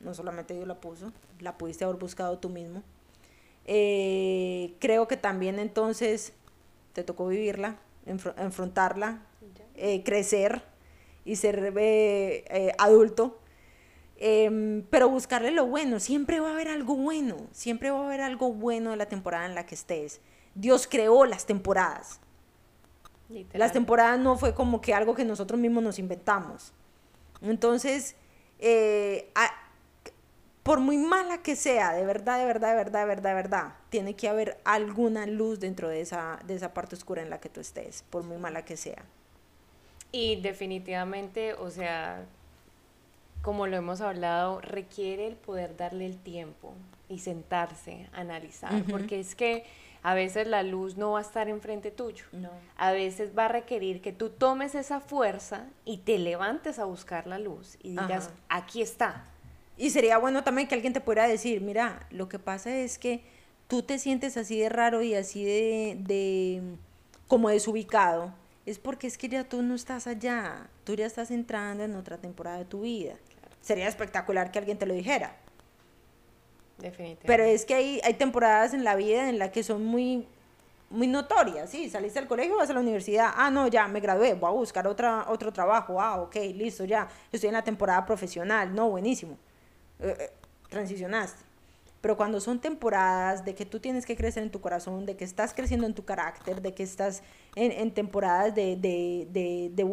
[0.00, 2.82] no solamente Dios la puso, la pudiste haber buscado tú mismo.
[3.64, 6.32] Eh, creo que también entonces
[6.92, 9.22] te tocó vivirla, enfrentarla,
[9.76, 10.62] eh, crecer
[11.24, 13.38] y ser eh, adulto.
[14.24, 18.20] Em, pero buscarle lo bueno, siempre va a haber algo bueno, siempre va a haber
[18.20, 20.20] algo bueno de la temporada en la que estés.
[20.54, 22.20] Dios creó las temporadas.
[23.52, 26.72] Las temporadas no fue como que algo que nosotros mismos nos inventamos.
[27.40, 28.14] Entonces,
[30.62, 33.74] por muy mala que sea, de verdad, de verdad, de verdad, de verdad, de verdad,
[33.90, 37.48] tiene que haber alguna luz dentro de esa, de esa parte oscura en la que
[37.48, 39.02] tú estés, por muy mala que sea.
[40.12, 42.24] Y definitivamente, o sea,
[43.42, 46.74] como lo hemos hablado, requiere el poder darle el tiempo
[47.08, 49.64] y sentarse, analizar, porque es que
[50.02, 52.24] a veces la luz no va a estar enfrente tuyo.
[52.32, 52.50] No.
[52.76, 57.26] A veces va a requerir que tú tomes esa fuerza y te levantes a buscar
[57.26, 59.26] la luz y digas, aquí está
[59.76, 63.24] y sería bueno también que alguien te pudiera decir, mira, lo que pasa es que
[63.68, 66.62] tú te sientes así de raro y así de, de
[67.26, 68.32] como desubicado,
[68.66, 72.18] es porque es que ya tú no estás allá, tú ya estás entrando en otra
[72.18, 73.14] temporada de tu vida.
[73.62, 75.36] Sería espectacular que alguien te lo dijera.
[76.76, 77.26] Definitivamente.
[77.26, 80.26] Pero es que hay, hay temporadas en la vida en las que son muy,
[80.92, 84.34] muy notorias, sí, saliste del colegio, vas a la universidad, ah, no, ya me gradué,
[84.34, 88.74] voy a buscar otra, otro trabajo, ah, ok, listo, ya, estoy en la temporada profesional,
[88.74, 89.38] no, buenísimo.
[90.00, 90.30] Eh, eh,
[90.68, 91.42] transicionaste.
[92.00, 95.24] Pero cuando son temporadas de que tú tienes que crecer en tu corazón, de que
[95.24, 97.22] estás creciendo en tu carácter, de que estás
[97.54, 99.84] en, temporadas de, de,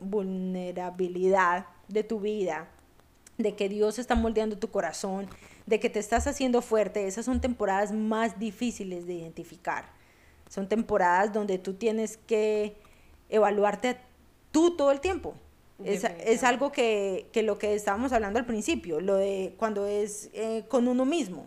[0.00, 2.68] vulnerabilidad de tu vida,
[3.38, 5.28] de que Dios está moldeando tu corazón,
[5.66, 9.86] de que te estás haciendo fuerte, esas son temporadas más difíciles de identificar.
[10.48, 12.76] Son temporadas donde tú tienes que
[13.28, 13.96] evaluarte
[14.50, 15.34] tú todo el tiempo.
[15.84, 20.28] Es, es, algo que, que, lo que estábamos hablando al principio, lo de cuando es
[20.32, 21.46] eh, con uno mismo.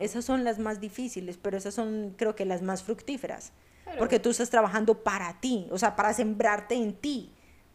[0.00, 3.52] Esas son las más difíciles, pero esas son creo que las más fructíferas.
[3.96, 7.30] Porque tú estás trabajando para ti, o sea, para sembrarte en ti,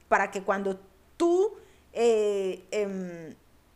[0.09, 0.79] para que cuando
[1.15, 1.53] tú
[1.93, 3.33] eh, em,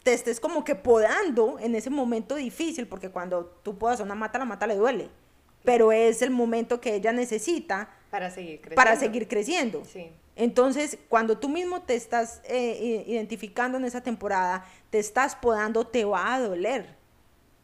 [0.08, 4.39] te estés como que podando en ese momento difícil, porque cuando tú podas una mata,
[4.39, 5.10] la mata le duele,
[5.66, 8.76] pero es el momento que ella necesita para seguir creciendo.
[8.78, 9.84] Para seguir creciendo.
[9.84, 10.10] Sí.
[10.38, 16.05] Entonces, cuando tú mismo te estás eh, identificando en esa temporada, te estás podando, te
[16.05, 16.95] va a doler,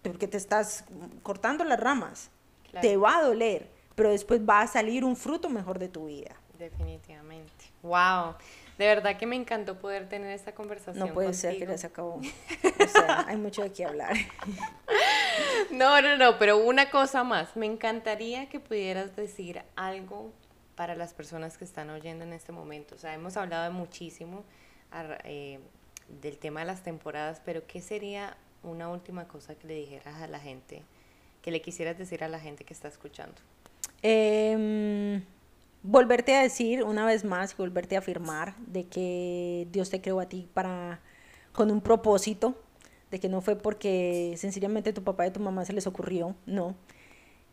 [0.01, 0.83] porque te estás
[1.21, 2.29] cortando las ramas,
[2.81, 6.35] te va a doler, pero después va a salir un fruto mejor de tu vida.
[6.59, 7.71] Definitivamente.
[7.83, 8.35] Wow.
[8.77, 11.07] De verdad que me encantó poder tener esta conversación.
[11.07, 12.15] No puede ser que ya se acabó.
[12.15, 14.15] O sea, hay mucho de qué hablar.
[15.71, 17.55] No, no, no, pero una cosa más.
[17.55, 20.31] Me encantaría que pudieras decir algo
[20.75, 22.95] para las personas que están oyendo en este momento?
[22.95, 24.43] O sea, hemos hablado muchísimo
[25.23, 25.59] eh,
[26.21, 30.27] del tema de las temporadas, pero ¿qué sería una última cosa que le dijeras a
[30.27, 30.83] la gente,
[31.41, 33.35] que le quisieras decir a la gente que está escuchando?
[34.01, 35.23] Em,
[35.83, 40.27] volverte a decir una vez más, volverte a afirmar de que Dios te creó a
[40.27, 41.01] ti para
[41.51, 42.55] con un propósito,
[43.11, 46.75] de que no fue porque sencillamente tu papá y tu mamá se les ocurrió, no,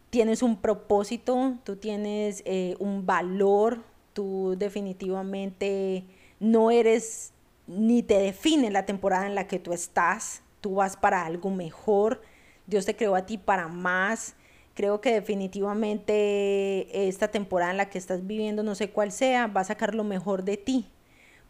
[0.09, 3.83] tienes un propósito, tú tienes eh, un valor,
[4.15, 6.05] tú definitivamente
[6.39, 7.33] no eres
[7.67, 12.23] ni te define la temporada en la que tú estás, tú vas para algo mejor,
[12.67, 14.35] Dios te creó a ti para más.
[14.81, 19.61] Creo que definitivamente esta temporada en la que estás viviendo, no sé cuál sea, va
[19.61, 20.87] a sacar lo mejor de ti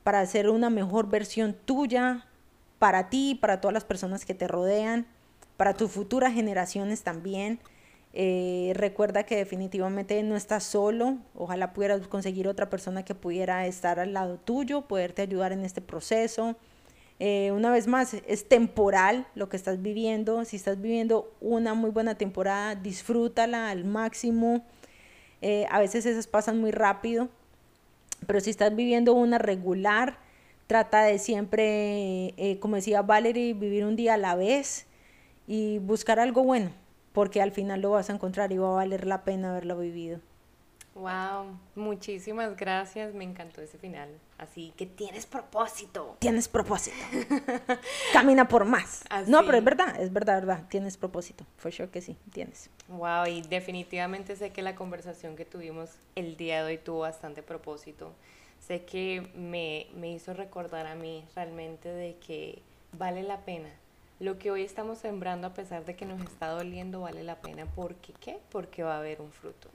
[0.02, 2.26] para hacer una mejor versión tuya,
[2.80, 5.06] para ti, para todas las personas que te rodean,
[5.56, 7.60] para tus futuras generaciones también.
[8.14, 11.18] Eh, recuerda que definitivamente no estás solo.
[11.36, 15.80] Ojalá pudieras conseguir otra persona que pudiera estar al lado tuyo, poderte ayudar en este
[15.80, 16.56] proceso.
[17.20, 20.44] Eh, una vez más, es temporal lo que estás viviendo.
[20.44, 24.64] Si estás viviendo una muy buena temporada, disfrútala al máximo.
[25.42, 27.28] Eh, a veces esas pasan muy rápido,
[28.26, 30.18] pero si estás viviendo una regular,
[30.66, 34.86] trata de siempre, como decía Valerie, vivir un día a la vez
[35.46, 36.70] y buscar algo bueno
[37.12, 40.20] porque al final lo vas a encontrar y va a valer la pena haberlo vivido.
[40.94, 44.08] Wow, muchísimas gracias, me encantó ese final.
[44.38, 46.16] Así que tienes propósito.
[46.18, 46.96] Tienes propósito.
[48.12, 49.04] Camina por más.
[49.26, 51.46] No, pero es verdad, es verdad, verdad, tienes propósito.
[51.58, 52.70] For sure que sí, tienes.
[52.88, 57.42] Wow, y definitivamente sé que la conversación que tuvimos el día de hoy tuvo bastante
[57.42, 58.12] propósito.
[58.58, 62.62] Sé que me, me hizo recordar a mí realmente de que
[62.92, 63.70] vale la pena.
[64.20, 67.64] Lo que hoy estamos sembrando, a pesar de que nos está doliendo, vale la pena.
[67.64, 68.12] ¿Por qué?
[68.20, 68.38] ¿Qué?
[68.50, 69.70] Porque va a haber un fruto.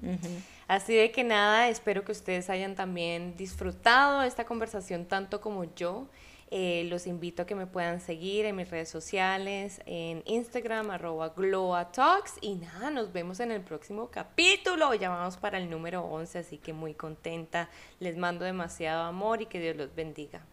[0.68, 6.08] Así de que nada, espero que ustedes hayan también disfrutado esta conversación tanto como yo.
[6.52, 11.30] Eh, los invito a que me puedan seguir en mis redes sociales, en Instagram, arroba
[11.30, 12.36] GloaTalks.
[12.42, 14.94] Y nada, nos vemos en el próximo capítulo.
[14.94, 17.68] Ya vamos para el número 11, así que muy contenta.
[18.00, 20.46] Les mando demasiado amor y que Dios los bendiga.